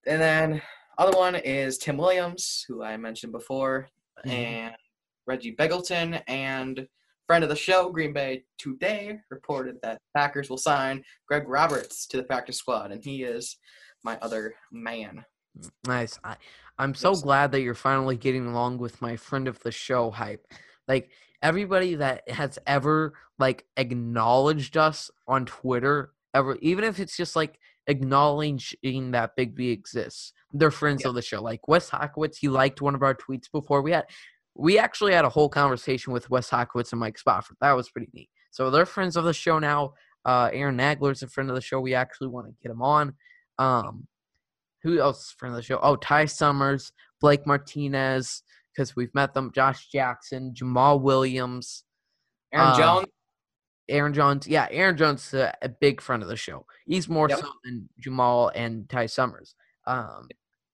And 0.06 0.20
then 0.20 0.62
other 0.98 1.16
one 1.16 1.34
is 1.34 1.78
Tim 1.78 1.96
Williams, 1.96 2.64
who 2.68 2.82
I 2.82 2.96
mentioned 2.96 3.32
before, 3.32 3.88
Mhm. 4.24 4.30
and 4.30 4.76
Reggie 5.26 5.56
Begelton, 5.56 6.22
and 6.28 6.86
friend 7.26 7.42
of 7.42 7.48
the 7.50 7.56
show, 7.56 7.90
Green 7.90 8.12
Bay 8.12 8.44
today 8.58 9.18
reported 9.30 9.80
that 9.82 10.00
Packers 10.14 10.50
will 10.50 10.58
sign 10.58 11.02
Greg 11.26 11.48
Roberts 11.48 12.06
to 12.08 12.18
the 12.18 12.24
practice 12.24 12.58
squad, 12.58 12.92
and 12.92 13.02
he 13.02 13.22
is 13.22 13.56
my 14.02 14.18
other 14.20 14.54
man. 14.70 15.24
nice? 15.84 16.18
I, 16.24 16.36
I'm 16.78 16.94
so 16.94 17.10
Yes. 17.12 17.22
glad 17.22 17.52
that 17.52 17.60
you're 17.60 17.74
finally 17.74 18.16
getting 18.16 18.46
along 18.46 18.78
with 18.78 19.00
my 19.00 19.16
friend 19.16 19.46
of 19.48 19.58
the 19.60 19.70
show 19.70 20.10
hype. 20.10 20.46
Like 20.88 21.10
everybody 21.42 21.94
that 21.96 22.28
has 22.30 22.58
ever 22.66 23.14
like 23.38 23.64
acknowledged 23.76 24.76
us 24.76 25.10
on 25.26 25.46
Twitter, 25.46 26.12
ever 26.34 26.56
even 26.62 26.84
if 26.84 27.00
it's 27.00 27.16
just 27.16 27.36
like 27.36 27.58
acknowledging 27.86 29.10
that 29.12 29.36
Big 29.36 29.54
B 29.54 29.70
exists, 29.70 30.32
they're 30.52 30.70
friends 30.70 31.02
Yeah. 31.02 31.08
of 31.08 31.14
the 31.14 31.22
show. 31.22 31.42
Like 31.42 31.66
Wes 31.68 31.90
Hodkiewicz, 31.90 32.36
he 32.38 32.48
liked 32.48 32.80
one 32.80 32.94
of 32.94 33.02
our 33.02 33.14
tweets 33.14 33.50
before 33.50 33.82
we 33.82 33.92
had. 33.92 34.04
We 34.54 34.78
actually 34.78 35.12
had 35.12 35.24
a 35.24 35.28
whole 35.30 35.48
conversation 35.48 36.12
with 36.12 36.30
Wes 36.30 36.48
Hodkiewicz 36.50 36.92
and 36.92 37.00
Mike 37.00 37.18
Spofford. 37.18 37.56
That 37.60 37.72
was 37.72 37.90
pretty 37.90 38.08
neat. 38.14 38.30
So 38.50 38.70
they're 38.70 38.86
friends 38.86 39.16
of 39.16 39.24
the 39.24 39.32
show 39.34 39.58
now. 39.58 39.94
Uh, 40.24 40.48
Aaron 40.52 40.78
Nagler's 40.78 41.22
a 41.22 41.28
friend 41.28 41.50
of 41.50 41.56
the 41.56 41.60
show. 41.60 41.80
We 41.80 41.94
actually 41.94 42.28
want 42.28 42.46
to 42.46 42.54
get 42.62 42.70
him 42.70 42.80
on. 42.82 43.14
Um, 43.58 44.06
who 44.82 45.00
else 45.00 45.26
is 45.26 45.32
a 45.32 45.36
friend 45.36 45.54
of 45.54 45.56
the 45.56 45.62
show? 45.62 45.80
Oh, 45.82 45.96
Ty 45.96 46.26
Summers, 46.26 46.92
Blake 47.20 47.46
Martinez, 47.46 48.42
because 48.74 48.96
we've 48.96 49.14
met 49.14 49.34
them. 49.34 49.52
Josh 49.54 49.88
Jackson, 49.88 50.52
Jamaal 50.54 51.00
Williams, 51.00 51.84
Aaron 52.52 52.68
Uh, 52.68 52.76
Jones. 52.78 53.06
Aaron 53.88 54.14
Jones. 54.14 54.46
Yeah, 54.48 54.66
Aaron 54.70 54.96
Jones 54.96 55.26
is 55.28 55.34
a, 55.34 55.54
a 55.62 55.68
big 55.68 56.00
friend 56.00 56.22
of 56.22 56.28
the 56.28 56.36
show. 56.36 56.64
He's 56.86 57.08
more 57.08 57.28
Yep. 57.28 57.38
so 57.40 57.48
than 57.64 57.88
Jamaal 58.00 58.50
and 58.54 58.88
Ty 58.88 59.06
Summers. 59.06 59.54
Um, 59.86 60.28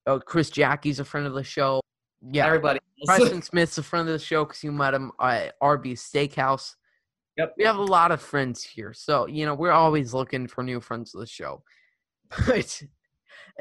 oh, 0.07 0.21
Chris 0.21 0.49
Jacke's 0.51 0.99
a 1.01 1.05
friend 1.05 1.27
of 1.27 1.35
the 1.35 1.43
show. 1.45 1.81
Yeah, 2.23 2.47
Everybody. 2.47 2.79
Preston 3.07 3.43
Smith's 3.43 3.79
a 3.79 3.83
friend 3.83 4.07
of 4.09 4.13
the 4.13 4.19
show 4.19 4.45
because 4.45 4.63
you 4.63 4.71
met 4.73 4.95
him 4.95 5.11
at 5.21 5.55
Arby's 5.61 6.03
Steakhouse. 6.03 6.75
Yep. 7.37 7.55
We 7.59 7.65
have 7.65 7.77
a 7.79 7.83
lot 7.83 8.13
of 8.13 8.21
friends 8.21 8.63
here. 8.63 8.93
So, 8.93 9.27
you 9.27 9.47
know, 9.47 9.55
we're 9.55 9.71
always 9.73 10.13
looking 10.15 10.47
for 10.47 10.63
new 10.63 10.81
friends 10.81 11.15
of 11.15 11.21
the 11.21 11.27
show. 11.27 11.63
But 12.47 12.83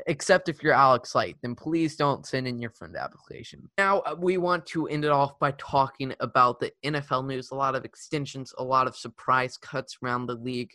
except 0.07 0.49
if 0.49 0.63
you're 0.63 0.73
Alex 0.73 1.15
Light, 1.15 1.37
then 1.41 1.55
please 1.55 1.95
don't 1.95 2.25
send 2.25 2.47
in 2.47 2.59
your 2.59 2.71
friend 2.71 2.95
application. 2.95 3.69
Now, 3.77 3.99
uh, 3.99 4.15
we 4.17 4.37
want 4.37 4.65
to 4.67 4.87
end 4.87 5.05
it 5.05 5.11
off 5.11 5.37
by 5.39 5.51
talking 5.57 6.13
about 6.19 6.59
the 6.59 6.71
NFL 6.83 7.27
news. 7.27 7.51
A 7.51 7.55
lot 7.55 7.75
of 7.75 7.85
extensions, 7.85 8.53
a 8.57 8.63
lot 8.63 8.87
of 8.87 8.95
surprise 8.95 9.57
cuts 9.57 9.97
around 10.03 10.25
the 10.25 10.35
league. 10.35 10.71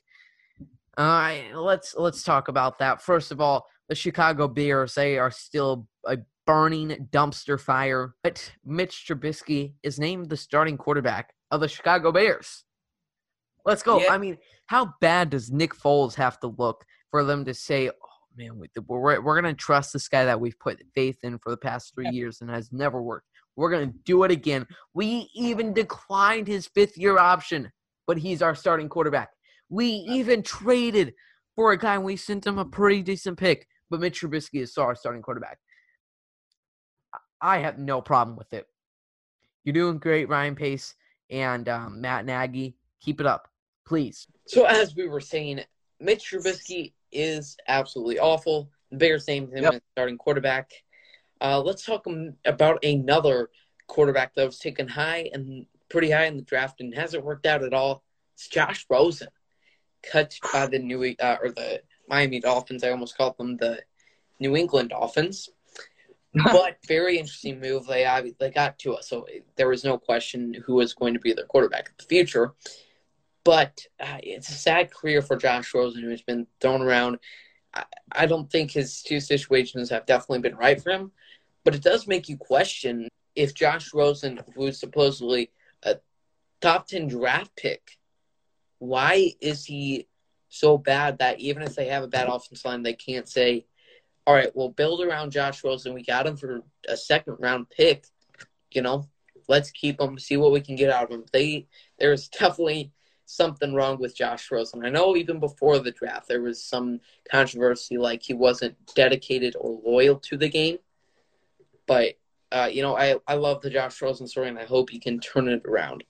All 0.96 1.04
right, 1.04 1.50
let's 1.54 1.94
let's 1.96 2.22
talk 2.22 2.48
about 2.48 2.78
that. 2.78 3.02
First 3.02 3.32
of 3.32 3.40
all, 3.40 3.66
the 3.88 3.94
Chicago 3.94 4.46
Bears, 4.46 4.94
they 4.94 5.18
are 5.18 5.30
still 5.30 5.88
a 6.06 6.18
burning 6.46 7.08
dumpster 7.10 7.60
fire. 7.60 8.14
But 8.22 8.52
Mitch 8.64 9.06
Trubisky 9.08 9.74
is 9.82 9.98
named 9.98 10.28
the 10.28 10.36
starting 10.36 10.76
quarterback 10.76 11.34
of 11.50 11.60
the 11.60 11.68
Chicago 11.68 12.12
Bears. 12.12 12.64
Let's 13.64 13.82
go. 13.82 14.00
Yeah. 14.00 14.12
I 14.12 14.18
mean, 14.18 14.38
how 14.66 14.94
bad 15.00 15.30
does 15.30 15.50
Nick 15.50 15.74
Foles 15.74 16.14
have 16.14 16.38
to 16.40 16.48
look 16.48 16.84
for 17.10 17.24
them 17.24 17.44
to 17.46 17.54
say, 17.54 17.88
"Oh 17.88 18.03
man, 18.36 18.58
we, 18.58 18.68
we're 18.86 19.20
we're 19.20 19.40
gonna 19.40 19.54
trust 19.54 19.92
this 19.92 20.08
guy 20.08 20.24
that 20.24 20.40
we've 20.40 20.58
put 20.58 20.82
faith 20.94 21.18
in 21.22 21.38
for 21.38 21.50
the 21.50 21.56
past 21.56 21.94
three 21.94 22.08
years 22.10 22.40
and 22.40 22.50
has 22.50 22.72
never 22.72 23.02
worked. 23.02 23.26
We're 23.56 23.70
gonna 23.70 23.92
do 24.04 24.24
it 24.24 24.30
again." 24.30 24.66
We 24.92 25.28
even 25.34 25.72
declined 25.72 26.46
his 26.48 26.66
fifth 26.66 26.96
year 26.96 27.18
option, 27.18 27.70
but 28.06 28.18
he's 28.18 28.42
our 28.42 28.54
starting 28.54 28.88
quarterback. 28.88 29.30
We 29.68 29.86
even 29.86 30.42
traded 30.42 31.14
for 31.56 31.72
a 31.72 31.78
guy 31.78 31.94
and 31.94 32.04
we 32.04 32.16
sent 32.16 32.46
him 32.46 32.58
a 32.58 32.64
pretty 32.64 33.02
decent 33.02 33.38
pick, 33.38 33.66
but 33.90 34.00
Mitch 34.00 34.20
Trubisky 34.20 34.60
is 34.60 34.76
our 34.76 34.94
starting 34.94 35.22
quarterback. 35.22 35.58
I- 37.12 37.56
I 37.56 37.58
have 37.58 37.78
no 37.78 38.00
problem 38.00 38.36
with 38.36 38.52
it. 38.52 38.66
You're 39.64 39.72
doing 39.74 39.98
great, 39.98 40.28
Ryan 40.28 40.54
Pace 40.54 40.94
and 41.30 41.68
um, 41.68 42.00
Matt 42.00 42.26
Nagy. 42.26 42.76
Keep 43.00 43.20
it 43.20 43.26
up, 43.26 43.48
please. 43.86 44.26
So 44.46 44.64
as 44.64 44.94
we 44.94 45.08
were 45.08 45.20
saying, 45.20 45.60
Mitch 46.00 46.30
Trubisky 46.30 46.92
is 47.14 47.56
absolutely 47.68 48.18
awful. 48.18 48.70
The 48.90 48.96
Bears 48.96 49.26
named 49.26 49.52
him 49.52 49.64
Yep. 49.64 49.82
starting 49.92 50.18
quarterback. 50.18 50.72
Uh, 51.40 51.60
let's 51.60 51.84
talk 51.84 52.06
about 52.44 52.84
another 52.84 53.50
quarterback 53.86 54.34
that 54.34 54.46
was 54.46 54.58
taken 54.58 54.88
high 54.88 55.30
and 55.32 55.66
pretty 55.88 56.10
high 56.10 56.24
in 56.24 56.36
the 56.36 56.42
draft 56.42 56.80
and 56.80 56.94
hasn't 56.94 57.24
worked 57.24 57.46
out 57.46 57.62
at 57.62 57.74
all. 57.74 58.02
It's 58.34 58.48
Josh 58.48 58.86
Rosen, 58.88 59.28
cut 60.02 60.38
by 60.52 60.66
the 60.66 60.78
New 60.78 61.14
uh, 61.20 61.36
or 61.42 61.50
the 61.50 61.82
Miami 62.08 62.40
Dolphins. 62.40 62.82
I 62.82 62.90
almost 62.90 63.16
called 63.16 63.36
them 63.38 63.56
the 63.56 63.80
New 64.40 64.56
England 64.56 64.90
Dolphins. 64.90 65.48
but 66.52 66.78
very 66.88 67.18
interesting 67.18 67.60
move. 67.60 67.86
They 67.86 68.32
they 68.40 68.50
got 68.50 68.76
Tua, 68.78 69.04
so 69.04 69.24
there 69.54 69.68
was 69.68 69.84
no 69.84 69.98
question 69.98 70.52
who 70.66 70.74
was 70.74 70.92
going 70.92 71.14
to 71.14 71.20
be 71.20 71.32
their 71.32 71.44
quarterback 71.44 71.88
in 71.88 71.94
the 71.96 72.04
future. 72.04 72.54
But 73.44 73.86
uh, 74.00 74.18
it's 74.22 74.48
a 74.48 74.54
sad 74.54 74.92
career 74.92 75.20
for 75.20 75.36
Josh 75.36 75.72
Rosen, 75.74 76.02
who's 76.02 76.22
been 76.22 76.46
thrown 76.60 76.82
around. 76.82 77.18
I, 77.74 77.84
I 78.12 78.26
don't 78.26 78.50
think 78.50 78.70
his 78.70 79.02
two 79.02 79.20
situations 79.20 79.90
have 79.90 80.06
definitely 80.06 80.40
been 80.40 80.56
right 80.56 80.80
for 80.80 80.90
him, 80.90 81.12
but 81.64 81.74
it 81.74 81.82
does 81.82 82.06
make 82.06 82.28
you 82.28 82.36
question 82.36 83.08
if 83.34 83.54
Josh 83.54 83.92
Rosen, 83.92 84.40
who's 84.54 84.78
supposedly 84.78 85.50
a 85.82 85.96
top 86.60 86.86
10 86.86 87.08
draft 87.08 87.54
pick, 87.56 87.98
why 88.78 89.32
is 89.40 89.64
he 89.64 90.06
so 90.48 90.78
bad 90.78 91.18
that 91.18 91.40
even 91.40 91.62
if 91.62 91.74
they 91.74 91.88
have 91.88 92.04
a 92.04 92.08
bad 92.08 92.28
offensive 92.28 92.64
line, 92.64 92.82
they 92.82 92.92
can't 92.92 93.28
say, 93.28 93.66
all 94.26 94.34
right, 94.34 94.54
we'll 94.54 94.70
build 94.70 95.02
around 95.02 95.32
Josh 95.32 95.62
Rosen. 95.64 95.94
We 95.94 96.04
got 96.04 96.26
him 96.26 96.36
for 96.36 96.62
a 96.88 96.96
second 96.96 97.36
round 97.40 97.68
pick. 97.70 98.06
You 98.70 98.82
know, 98.82 99.08
let's 99.48 99.70
keep 99.70 100.00
him, 100.00 100.18
see 100.18 100.36
what 100.36 100.52
we 100.52 100.60
can 100.60 100.76
get 100.76 100.90
out 100.90 101.04
of 101.04 101.10
him. 101.10 101.24
They 101.32 101.66
there's 101.98 102.28
definitely 102.28 102.92
something 103.26 103.74
wrong 103.74 103.98
with 103.98 104.16
Josh 104.16 104.50
Rosen. 104.50 104.84
I 104.84 104.90
know 104.90 105.16
even 105.16 105.40
before 105.40 105.78
the 105.78 105.90
draft 105.90 106.28
there 106.28 106.42
was 106.42 106.62
some 106.62 107.00
controversy 107.30 107.96
like 107.96 108.22
he 108.22 108.34
wasn't 108.34 108.76
dedicated 108.94 109.56
or 109.58 109.80
loyal 109.84 110.16
to 110.20 110.36
the 110.36 110.48
game. 110.48 110.78
But 111.86 112.14
uh, 112.52 112.68
you 112.72 112.82
know, 112.82 112.96
I, 112.96 113.16
I 113.26 113.34
love 113.34 113.62
the 113.62 113.70
Josh 113.70 114.00
Rosen 114.00 114.26
story 114.28 114.48
and 114.48 114.58
I 114.58 114.64
hope 114.64 114.90
he 114.90 114.98
can 115.00 115.18
turn 115.18 115.48
it 115.48 115.64
around. 115.64 116.04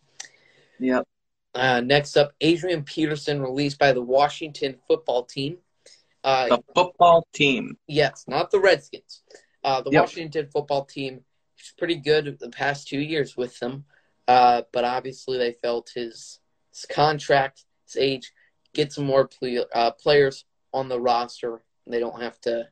Yep. 0.79 1.07
Uh, 1.55 1.81
next 1.81 2.17
up, 2.17 2.33
Adrian 2.41 2.83
Peterson 2.83 3.41
released 3.41 3.79
by 3.79 3.93
the 3.93 4.03
Washington 4.03 4.77
football 4.87 5.25
team. 5.25 5.59
Uh, 6.23 6.49
The 6.49 6.63
football 6.75 7.27
team. 7.33 7.79
Yes, 7.87 8.25
not 8.27 8.51
the 8.51 8.59
Redskins. 8.61 9.23
Uh, 9.63 9.81
the 9.81 9.91
Yep. 9.91 10.03
Washington 10.03 10.49
football 10.53 10.85
team 10.85 11.25
is 11.59 11.73
pretty 11.79 11.97
good 11.97 12.39
the 12.41 12.51
past 12.51 12.89
two 12.89 12.99
years 13.01 13.37
with 13.37 13.59
them, 13.61 13.85
uh, 14.27 14.63
but 14.73 14.85
obviously 14.85 15.39
they 15.39 15.53
felt 15.53 15.91
his, 15.95 16.41
his 16.75 16.87
contract, 16.87 17.65
his 17.87 17.97
age, 17.97 18.33
get 18.75 18.93
some 18.93 19.07
more 19.07 19.31
uh, 19.73 19.93
players 19.93 20.45
on 20.73 20.89
the 20.89 21.01
roster. 21.01 21.63
They 21.87 22.01
don't 22.01 22.21
have 22.21 22.41
to 22.43 22.69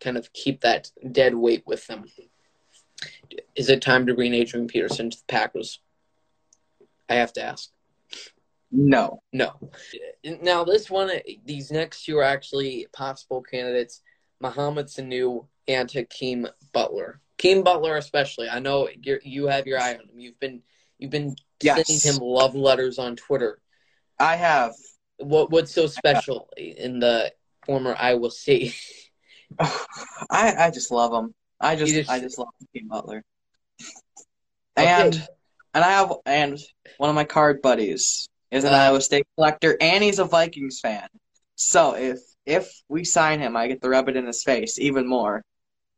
kind 0.00 0.16
of 0.16 0.32
keep 0.32 0.62
that 0.62 0.90
dead 1.12 1.34
weight 1.34 1.62
with 1.66 1.86
them. 1.86 2.04
Is 3.54 3.68
it 3.68 3.80
time 3.80 4.06
to 4.06 4.14
bring 4.14 4.34
Adrian 4.34 4.66
Peterson 4.66 5.10
to 5.10 5.16
the 5.16 5.24
Packers? 5.28 5.80
I 7.08 7.14
have 7.14 7.32
to 7.34 7.42
ask. 7.42 7.70
No. 8.70 9.22
No. 9.32 9.52
Now, 10.24 10.64
this 10.64 10.90
one, 10.90 11.10
these 11.44 11.70
next 11.70 12.04
two 12.04 12.18
are 12.18 12.24
actually 12.24 12.86
possible 12.92 13.42
candidates 13.42 14.02
Mohamed 14.40 14.86
Sanu 14.86 15.46
and 15.68 15.90
Hakeem 15.90 16.48
Butler. 16.72 17.20
Hakeem 17.38 17.62
Butler, 17.62 17.96
especially. 17.96 18.48
I 18.48 18.58
know 18.58 18.88
you 19.02 19.46
have 19.46 19.66
your 19.66 19.78
eye 19.78 19.94
on 19.94 20.00
him. 20.00 20.18
You've 20.18 20.40
been 20.40 20.62
you've 20.98 21.10
been 21.10 21.36
Yes. 21.64 21.86
sending 21.86 22.16
him 22.16 22.22
love 22.22 22.54
letters 22.54 22.98
on 22.98 23.16
Twitter. 23.16 23.58
I 24.18 24.36
have. 24.36 24.72
What 25.18 25.50
what's 25.50 25.72
so 25.72 25.86
special 25.86 26.48
in 26.56 26.98
the 26.98 27.32
former 27.66 27.94
Iowa 27.98 28.30
State? 28.30 28.74
I 29.60 30.54
I 30.58 30.70
just 30.70 30.90
love 30.90 31.12
him. 31.12 31.34
I 31.60 31.76
just, 31.76 31.92
just- 31.92 32.10
I 32.10 32.18
just 32.18 32.38
love 32.38 32.48
Hakeem 32.60 32.88
Butler. 32.88 33.22
Okay. 34.78 34.86
And 35.06 35.28
and 35.74 35.84
I 35.84 35.90
have 35.92 36.12
and 36.26 36.58
one 36.98 37.10
of 37.10 37.14
my 37.16 37.24
card 37.24 37.62
buddies 37.62 38.28
is 38.50 38.64
an 38.64 38.72
Uh, 38.72 38.76
Iowa 38.78 39.00
State 39.00 39.26
collector 39.36 39.76
and 39.80 40.02
he's 40.02 40.18
a 40.18 40.24
Vikings 40.24 40.80
fan. 40.80 41.08
So 41.56 41.94
if 41.94 42.18
if 42.46 42.72
we 42.88 43.04
sign 43.04 43.40
him, 43.40 43.56
I 43.56 43.68
get 43.68 43.82
to 43.82 43.88
rub 43.88 44.08
it 44.08 44.16
in 44.16 44.26
his 44.26 44.42
face 44.42 44.78
even 44.78 45.06
more. 45.06 45.42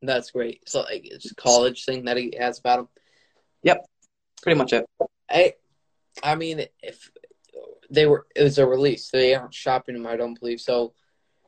That's 0.02 0.30
great. 0.32 0.68
So 0.68 0.80
like 0.82 1.02
it's 1.04 1.30
a 1.30 1.34
college 1.34 1.84
thing 1.84 2.04
that 2.04 2.16
he 2.16 2.34
has 2.38 2.58
about 2.58 2.80
him. 2.80 2.88
Yep, 3.62 3.78
pretty 4.42 4.58
much 4.58 4.72
it. 4.72 4.84
I 5.30 5.54
I 6.22 6.34
mean 6.34 6.64
if 6.82 7.10
they 7.90 8.06
were 8.06 8.26
it 8.34 8.42
was 8.42 8.58
a 8.58 8.66
release. 8.66 9.10
They 9.10 9.34
aren't 9.34 9.54
shopping 9.54 9.96
him, 9.96 10.06
I 10.06 10.16
don't 10.16 10.38
believe. 10.38 10.60
So 10.60 10.94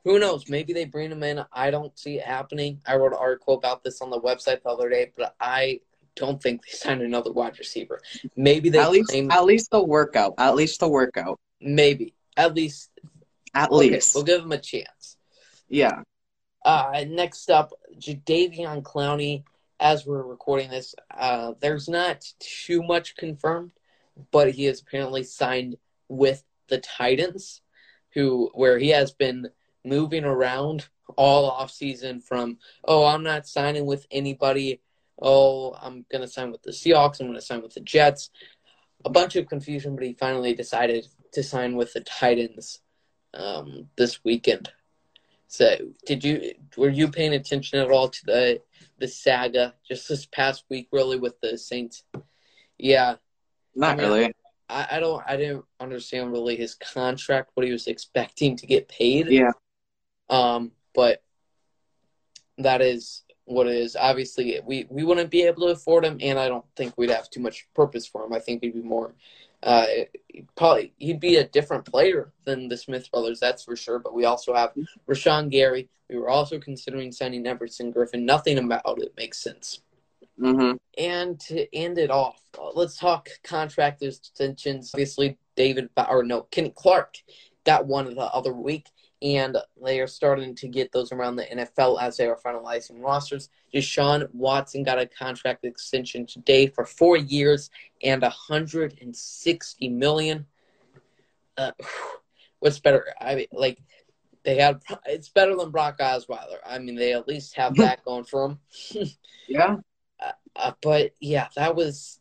who 0.05 0.19
knows? 0.21 0.49
Maybe 0.49 0.73
they 0.73 0.85
bring 0.85 1.11
him 1.11 1.23
in. 1.25 1.45
I 1.53 1.71
don't 1.71 1.99
see 1.99 2.19
it 2.19 2.25
happening. 2.25 2.81
I 2.87 2.95
wrote 2.97 3.13
an 3.13 3.19
article 3.19 3.55
about 3.55 3.83
this 3.83 4.01
on 4.01 4.11
the 4.11 4.21
website 4.21 4.63
the 4.63 4.69
other 4.69 4.89
day, 4.89 5.11
but 5.17 5.35
I 5.41 5.81
don't 6.15 6.41
think 6.41 6.65
they 6.65 6.73
signed 6.73 7.03
another 7.03 7.33
wide 7.33 7.59
receiver. 7.59 8.01
Maybe 8.37 8.69
they 8.71 8.79
At 8.79 8.91
least 8.93 9.09
claim, 9.11 9.31
at 9.33 9.45
least 9.45 9.71
the 9.73 9.83
workout. 9.83 10.35
At 10.39 10.55
least 10.55 10.79
the 10.81 10.89
workout. 10.89 11.39
maybe. 11.61 12.15
At 12.37 12.55
least 12.55 12.91
At 13.55 13.71
okay, 13.71 13.91
least. 13.91 14.15
we'll 14.15 14.25
give 14.25 14.43
him 14.43 14.53
a 14.53 14.59
chance. 14.59 15.17
Yeah. 15.69 16.03
Uh, 16.65 17.05
next 17.09 17.51
up, 17.51 17.73
Jadeveon 17.99 18.83
Clowney. 18.83 19.43
As 19.79 20.07
we're 20.07 20.23
recording 20.23 20.71
this, 20.71 20.95
uh, 21.17 21.53
there's 21.61 21.89
not 21.89 22.25
too 22.39 22.83
much 22.83 23.17
confirmed, 23.17 23.73
but 24.31 24.51
he 24.51 24.67
is 24.67 24.81
apparently 24.81 25.23
signed 25.23 25.77
with 26.09 26.43
the 26.69 26.79
Titans, 26.79 27.61
who 28.15 28.51
where 28.55 28.79
he 28.79 28.89
has 28.89 29.13
been 29.13 29.51
moving 29.85 30.25
around 30.25 30.89
all 31.17 31.51
off 31.51 31.71
season 31.71 32.21
from 32.21 32.59
oh 32.85 33.05
I'm 33.05 33.23
not 33.23 33.47
signing 33.47 33.87
with 33.87 34.07
anybody, 34.11 34.81
oh 35.21 35.77
I'm 35.81 36.05
gonna 36.11 36.27
sign 36.27 36.51
with 36.51 36.63
the 36.63 36.73
Seahawks, 36.73 37.21
I'm 37.21 37.27
gonna 37.27 37.41
sign 37.41 37.63
with 37.63 37.75
the 37.75 37.81
Jets, 37.81 38.31
a 39.05 39.11
bunch 39.11 39.37
of 39.37 39.49
confusion, 39.49 39.95
but 39.95 40.05
he 40.05 40.15
finally 40.15 40.55
decided 40.55 41.07
to 41.33 41.43
sign 41.43 41.77
with 41.77 41.93
the 41.93 42.01
Titans 42.01 42.81
um, 43.35 43.89
this 43.97 44.25
weekend. 44.25 44.73
So, 45.49 45.77
did 46.07 46.25
you 46.25 46.55
were 46.77 46.89
you 46.89 47.09
paying 47.09 47.35
attention 47.35 47.79
at 47.79 47.91
all 47.91 48.09
to 48.09 48.27
the 48.27 48.63
the 48.99 49.09
saga 49.09 49.75
just 49.87 50.09
this 50.09 50.27
past 50.27 50.65
week, 50.69 50.89
really, 50.93 51.19
with 51.19 51.41
the 51.41 51.57
Saints? 51.57 52.03
Yeah, 52.79 53.17
Not 53.75 53.93
I 53.93 53.97
mean, 53.97 54.07
really. 54.07 54.35
I, 54.69 54.87
I 54.93 55.01
don't 55.01 55.23
I 55.27 55.37
didn't 55.37 55.65
understand 55.79 56.33
really 56.33 56.57
his 56.57 56.75
contract, 56.75 57.51
what 57.55 57.67
he 57.67 57.73
was 57.73 57.87
expecting 57.87 58.57
to 58.57 58.67
get 58.67 58.89
paid. 58.89 59.29
Yeah. 59.29 59.53
Um, 60.29 60.73
but 60.95 61.23
that 62.59 62.81
is 62.81 63.23
what 63.45 63.67
it 63.67 63.77
is. 63.77 63.97
Obviously, 63.97 64.61
we, 64.65 64.87
we 64.91 65.05
wouldn't 65.05 65.31
be 65.31 65.43
able 65.43 65.67
to 65.67 65.73
afford 65.73 66.05
him, 66.05 66.19
and 66.21 66.39
I 66.39 66.49
don't 66.49 66.65
think 66.75 66.95
we'd 66.97 67.11
have 67.11 67.31
too 67.31 67.41
much 67.41 67.67
purpose 67.75 68.07
for 68.07 68.25
him. 68.25 68.33
I 68.33 68.41
think 68.41 68.63
we'd 68.63 68.75
be 68.75 68.83
more, 68.83 69.15
uh, 69.63 69.87
probably 70.57 70.93
he'd 70.99 71.21
be 71.21 71.37
a 71.37 71.49
different 71.49 71.85
player 71.85 72.33
than 72.45 72.69
the 72.69 72.77
Smith 72.77 73.11
brothers, 73.11 73.41
that's 73.41 73.65
for 73.65 73.77
sure. 73.77 73.99
But 73.99 74.15
we 74.15 74.25
also 74.25 74.55
have 74.55 74.73
Rashan 75.09 75.51
Gary. 75.51 75.89
We 76.09 76.17
were 76.19 76.29
also 76.29 76.59
considering 76.59 77.13
signing 77.13 77.47
Everson 77.47 77.93
Griffen. 77.93 78.23
Nothing 78.23 78.59
about 78.59 79.03
it 79.03 79.13
makes 79.17 79.39
sense. 79.39 79.81
Mm-hmm. 80.41 80.77
And 80.99 81.41
to 81.41 81.75
end 81.75 81.99
it 81.99 82.11
off, 82.11 82.41
uh, 82.59 82.71
let's 82.75 82.99
talk 82.99 83.29
contract 83.43 84.03
extensions. 84.03 84.91
Obviously, 84.95 85.39
David 85.57 85.89
or 86.09 86.23
no, 86.23 86.43
Kenny 86.43 86.73
Clark 86.77 87.17
got 87.67 87.87
one 87.87 88.15
the 88.15 88.23
other 88.23 88.53
week, 88.55 88.89
and 89.21 89.59
they 89.85 90.01
are 90.01 90.07
starting 90.07 90.55
to 90.55 90.69
get 90.69 90.93
those 90.93 91.13
around 91.13 91.37
the 91.37 91.45
NFL 91.45 92.01
as 92.01 92.17
they 92.17 92.27
are 92.27 92.39
finalizing 92.43 93.03
rosters. 93.03 93.51
Deshaun 93.75 94.33
Watson 94.33 94.85
got 94.85 94.99
a 94.99 95.07
contract 95.07 95.65
extension 95.65 96.25
today 96.25 96.69
for 96.69 96.87
four 96.87 97.17
years 97.17 97.71
and 98.03 98.23
a 98.23 98.31
hundred 98.31 98.99
and 99.03 99.15
sixty 99.15 99.89
million. 99.89 100.47
Uh, 101.59 101.73
what's 102.61 102.79
better? 102.79 103.07
I 103.21 103.35
mean, 103.35 103.47
like 103.53 103.79
they 104.45 104.57
had. 104.57 104.81
It's 105.05 105.29
better 105.29 105.57
than 105.57 105.71
Brock 105.71 105.99
Osweiler. 105.99 106.59
I 106.65 106.79
mean, 106.79 106.95
they 106.95 107.13
at 107.13 107.29
least 107.29 107.57
have 107.57 107.75
that 107.77 108.05
going 108.05 108.25
for 108.25 108.49
them. 108.49 108.59
Yeah. 109.49 109.77
Uh, 110.57 110.73
but 110.83 111.13
yeah, 111.21 111.47
that 111.55 111.77
was 111.77 112.19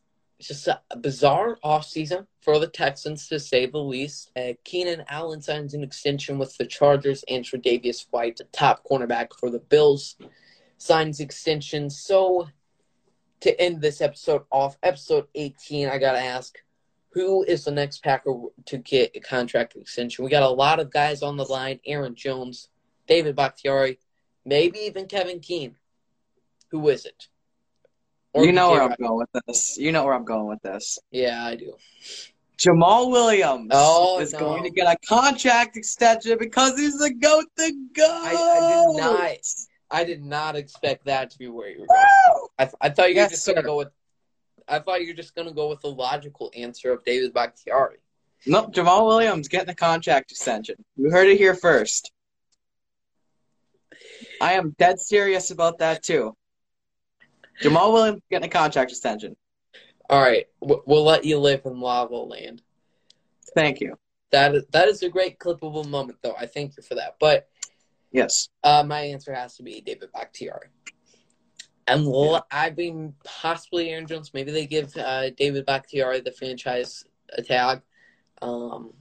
just 0.48 0.68
a 0.68 0.82
bizarre 0.98 1.58
offseason 1.64 2.28
for 2.42 2.60
the 2.60 2.68
Texans, 2.68 3.28
to 3.28 3.40
say 3.40 3.66
the 3.66 3.78
least. 3.78 4.32
Uh, 4.36 4.54
Keenan 4.64 5.04
Allen 5.08 5.42
signs 5.42 5.74
an 5.74 5.84
extension 5.84 6.38
with 6.38 6.58
the 6.58 6.66
Chargers, 6.66 7.24
and 7.28 7.44
Tre'Davious 7.44 8.06
White, 8.12 8.38
the 8.38 8.46
top 8.46 8.84
cornerback 8.90 9.30
for 9.40 9.50
the 9.50 9.60
Bills, 9.60 10.16
signs 10.78 11.20
extension. 11.20 11.90
So, 11.90 12.48
to 13.42 13.60
end 13.60 13.82
this 13.82 14.02
episode 14.02 14.44
off, 14.52 14.78
episode 14.84 15.28
18, 15.36 15.90
I 15.90 15.98
got 15.98 16.14
to 16.14 16.20
ask, 16.20 16.58
who 17.12 17.44
is 17.44 17.64
the 17.64 17.72
next 17.72 18.04
Packer 18.04 18.34
to 18.66 18.78
get 18.78 19.12
a 19.16 19.20
contract 19.20 19.76
extension? 19.76 20.26
We 20.26 20.32
got 20.32 20.44
a 20.44 20.50
lot 20.50 20.80
of 20.80 20.92
guys 20.92 21.22
on 21.22 21.38
the 21.38 21.46
line 21.46 21.80
Aaron 21.86 22.16
Jones, 22.16 22.70
David 23.08 23.36
Bakhtiari, 23.36 24.00
maybe 24.44 24.80
even 24.80 25.06
Kevin 25.06 25.40
King. 25.40 25.76
Who 26.72 26.90
is 26.90 27.06
it? 27.06 27.28
Or 28.36 28.46
you 28.46 28.52
know 28.52 28.72
where 28.72 28.82
I'm 28.84 28.96
going 29.00 29.16
with 29.34 29.44
this. 29.48 29.78
You 29.78 29.94
know 29.94 30.04
where 30.04 30.14
I'm 30.14 30.26
going 30.26 30.48
with 30.48 30.62
this. 30.62 31.00
Yeah, 31.10 31.46
I 31.46 31.56
do. 31.56 31.74
Jamaal 32.58 33.10
Williams 33.10 33.72
Oh, 33.74 34.20
is 34.20 34.34
no. 34.34 34.40
going 34.40 34.64
to 34.64 34.70
get 34.70 34.88
a 34.88 34.98
contract 35.08 35.78
extension 35.78 36.38
because 36.38 36.78
he's 36.78 36.98
the 36.98 37.14
goat. 37.14 37.46
The 37.56 37.72
goat. 37.96 38.06
I 38.06 38.60
did 38.68 39.02
not. 39.02 39.38
I 39.90 40.04
did 40.04 40.22
not 40.22 40.58
expect 40.58 41.06
that 41.06 41.30
to 41.30 41.38
be 41.38 41.48
where 41.48 41.70
you 41.70 41.80
were 41.80 41.88
going. 41.88 42.00
Woo! 42.42 42.48
I, 42.60 42.66
th- 42.66 42.76
I 42.82 42.90
thought 42.90 43.10
you 43.10 43.16
were 43.16 43.22
Yes, 43.22 43.32
just 43.32 43.48
gonna 43.48 43.64
go 43.64 43.78
with. 43.78 43.88
I 44.68 44.80
thought 44.80 45.00
you 45.02 45.08
were 45.08 45.14
just 45.14 45.34
gonna 45.34 45.54
go 45.54 45.70
with 45.70 45.80
the 45.80 45.88
logical 45.88 46.52
answer 46.58 46.92
of 46.92 47.06
David 47.06 47.34
Bakhtiari. 47.34 48.00
Nope, 48.46 48.74
Jamaal 48.74 49.08
Williams 49.08 49.48
getting 49.48 49.70
a 49.70 49.76
contract 49.76 50.32
extension. 50.32 50.76
You 50.98 51.10
heard 51.10 51.28
it 51.28 51.38
here 51.38 51.56
first. 51.56 52.12
I 54.42 54.54
am 54.54 54.76
dead 54.78 55.00
serious 55.00 55.52
about 55.52 55.78
that 55.80 56.04
too. 56.04 56.36
Jamaal 57.62 57.94
Williams 57.94 58.22
getting 58.30 58.48
a 58.48 58.52
contract 58.52 58.92
extension. 58.92 59.36
All 60.10 60.22
right, 60.22 60.46
we'll 60.62 61.04
let 61.04 61.26
you 61.26 61.40
live 61.40 61.62
in 61.66 61.80
lava 61.80 62.16
land. 62.16 62.62
Thank 63.56 63.80
you. 63.82 63.98
That 64.32 64.54
is, 64.56 64.66
that 64.72 64.88
is 64.88 65.02
a 65.02 65.10
great 65.10 65.40
clippable 65.40 65.88
moment, 65.88 66.20
though. 66.22 66.36
I 66.38 66.46
thank 66.46 66.78
you 66.78 66.84
for 66.84 66.96
that. 66.96 67.16
But 67.20 67.48
Yes. 68.12 68.50
uh, 68.64 68.84
my 68.86 69.02
answer 69.02 69.34
has 69.34 69.56
to 69.58 69.64
be 69.64 69.82
David 69.82 70.10
Bakhtiari. 70.14 70.68
And 71.88 72.06
l- 72.06 72.46
I 72.52 72.70
mean, 72.72 73.14
possibly 73.24 73.90
Aaron 73.90 74.08
Jones. 74.08 74.32
Maybe 74.34 74.52
they 74.52 74.66
give 74.66 74.96
uh, 74.98 75.30
David 75.32 75.66
Bakhtiari 75.66 76.22
the 76.22 76.32
franchise 76.32 77.04
tag. 77.46 77.82
Um, 78.42 78.94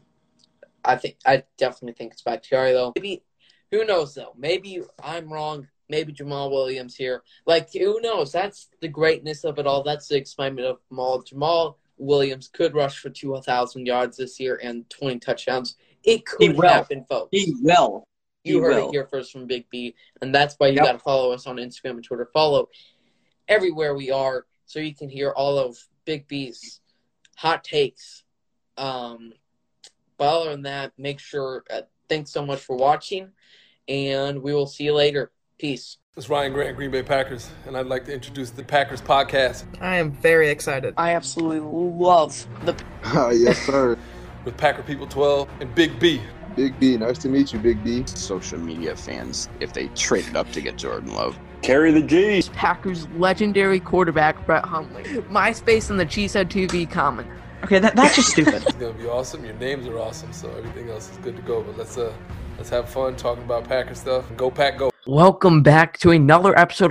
I 0.85 0.97
think 0.97 1.17
I 1.25 1.45
definitely 1.57 1.95
think 1.95 2.13
it's 2.13 2.23
Bakhtiari 2.23 2.73
though. 2.73 2.93
Maybe 2.97 3.23
who 3.71 3.85
knows 3.85 4.15
though? 4.15 4.35
Maybe 4.37 4.83
I'm 5.03 5.33
wrong. 5.33 5.69
Maybe 5.89 6.13
Jamaal 6.13 6.51
Williams 6.51 6.97
here. 6.97 7.23
Like 7.47 7.73
who 7.73 8.01
knows? 8.01 8.33
That's 8.33 8.69
the 8.81 8.89
greatness 8.89 9.45
of 9.45 9.59
it 9.59 9.67
all. 9.67 9.83
That's 9.83 10.09
the 10.09 10.17
excitement 10.17 10.67
of 10.67 10.79
Jamaal. 10.91 11.27
Jamaal 11.31 11.77
Williams 11.99 12.49
could 12.49 12.75
rush 12.75 12.99
for 12.99 13.11
two 13.11 13.39
thousand 13.43 13.87
yards 13.87 14.17
this 14.17 14.41
year 14.41 14.59
and 14.63 14.89
twenty 14.91 15.19
touchdowns. 15.19 15.77
It 16.03 16.27
could 16.27 16.57
happen, 16.63 17.05
folks. 17.09 17.29
He 17.33 17.55
will. 17.61 18.05
You 18.45 18.57
He 18.57 18.61
heard 18.61 18.77
will. 18.77 18.89
it 18.89 18.93
here 18.93 19.07
first 19.07 19.33
from 19.33 19.47
Big 19.47 19.69
B, 19.71 19.95
and 20.21 20.35
that's 20.35 20.55
why 20.59 20.69
you 20.69 20.75
Yep. 20.77 20.85
got 20.85 20.93
to 20.93 20.99
follow 20.99 21.33
us 21.33 21.47
on 21.47 21.57
Instagram 21.57 21.93
and 21.93 22.05
Twitter. 22.05 22.29
Follow 22.33 22.69
everywhere 23.49 23.95
we 23.95 24.11
are, 24.11 24.47
so 24.67 24.81
you 24.81 24.95
can 24.95 25.09
hear 25.09 25.31
all 25.31 25.59
of 25.59 25.79
Big 26.05 26.27
B's 26.29 26.81
hot 27.37 27.65
takes. 27.65 28.25
Um, 28.77 29.33
but 30.19 30.25
other 30.43 30.51
than 30.51 30.63
that, 30.63 30.93
make 30.99 31.21
sure. 31.21 31.65
Uh, 31.71 31.83
thanks 32.09 32.31
so 32.33 32.45
much 32.45 32.61
for 32.61 32.77
watching, 32.77 33.31
and 33.89 34.43
we 34.43 34.53
will 34.53 34.67
see 34.67 34.85
you 34.85 34.95
later. 34.95 35.33
Peace. 35.59 35.99
It's 36.17 36.29
Ryan 36.29 36.53
Grant, 36.53 36.77
Green 36.77 36.91
Bay 36.91 37.03
Packers, 37.03 37.51
and 37.67 37.77
I'd 37.77 37.87
like 37.87 38.05
to 38.05 38.15
introduce 38.15 38.51
the 38.51 38.63
Packers 38.63 39.03
podcast 39.03 39.65
I 39.81 39.97
am 39.97 40.13
very 40.13 40.49
excited. 40.49 40.95
I 40.97 41.15
absolutely 41.15 41.61
love 41.61 42.47
the 42.65 42.77
Ah, 43.05 43.31
yes, 43.31 43.59
sir. 43.67 43.99
with 44.45 44.57
Packer 44.57 44.83
People 44.83 45.07
12 45.07 45.49
and 45.61 45.75
Big 45.75 45.99
B. 45.99 46.21
Big 46.57 46.79
B, 46.79 46.97
nice 46.97 47.19
to 47.19 47.29
meet 47.29 47.53
you, 47.53 47.59
Big 47.59 47.83
B. 47.83 48.05
social 48.07 48.59
media 48.61 48.95
fans 48.95 49.49
if 49.61 49.73
they 49.73 49.89
traded 49.89 50.37
up 50.37 50.51
to 50.53 50.61
get 50.61 50.77
Jordan 50.77 51.13
Love. 51.15 51.37
Carry 51.63 51.91
the 51.93 52.03
G. 52.03 52.43
Packers 52.53 53.09
legendary 53.17 53.81
quarterback 53.81 54.45
Brett 54.47 54.65
Hundley. 54.65 55.03
MySpace 55.05 55.91
and 55.91 55.99
the 55.99 56.07
Cheesehead 56.07 56.47
TV 56.49 56.89
comment. 56.89 57.27
Okay, 57.65 57.79
that, 57.79 57.97
that's 57.97 58.17
just 58.17 58.29
stupid. 58.33 58.55
It's 58.67 58.73
gonna 58.75 58.93
be 58.93 59.09
awesome. 59.09 59.45
Your 59.45 59.55
names 59.55 59.87
are 59.87 59.99
awesome, 59.99 60.33
so 60.33 60.51
everything 60.51 60.91
else 60.91 61.11
is 61.11 61.17
good 61.19 61.35
to 61.37 61.43
go. 61.43 61.63
But 61.63 61.79
let's 61.79 61.97
uh 61.97 62.13
let's 62.59 62.69
have 62.69 62.89
fun 62.89 63.17
talking 63.17 63.43
about 63.43 63.65
Packer 63.67 63.95
stuff. 63.95 64.27
Go 64.37 64.51
Pack, 64.51 64.79
go. 64.79 64.91
Welcome 65.07 65.63
back 65.63 65.99
to 65.99 66.13
another 66.13 66.59
episode 66.59 66.91